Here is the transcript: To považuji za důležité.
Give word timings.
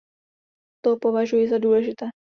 To 0.83 0.97
považuji 0.97 1.47
za 1.49 1.57
důležité. 1.57 2.09